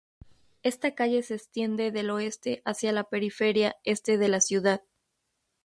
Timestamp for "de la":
4.17-4.41